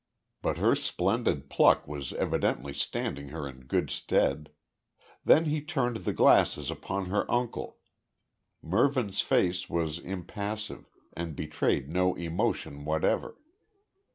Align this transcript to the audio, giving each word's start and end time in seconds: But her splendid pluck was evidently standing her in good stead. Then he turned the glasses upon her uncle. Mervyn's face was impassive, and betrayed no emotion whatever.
But 0.41 0.57
her 0.57 0.73
splendid 0.73 1.47
pluck 1.47 1.87
was 1.87 2.11
evidently 2.13 2.73
standing 2.73 3.29
her 3.29 3.47
in 3.47 3.65
good 3.67 3.91
stead. 3.91 4.49
Then 5.23 5.45
he 5.45 5.61
turned 5.61 5.97
the 5.97 6.11
glasses 6.11 6.71
upon 6.71 7.05
her 7.11 7.31
uncle. 7.31 7.77
Mervyn's 8.63 9.21
face 9.21 9.69
was 9.69 9.99
impassive, 9.99 10.89
and 11.13 11.35
betrayed 11.35 11.93
no 11.93 12.15
emotion 12.15 12.83
whatever. 12.83 13.37